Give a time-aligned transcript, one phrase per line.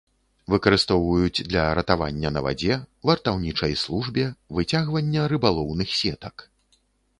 [0.51, 2.79] Выкарыстоўваюць для ратавання на вадзе,
[3.11, 4.25] вартаўнічай службе,
[4.59, 6.35] выцягвання рыбалоўных сетак.